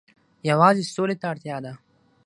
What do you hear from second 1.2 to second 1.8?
ته اړتیا ده.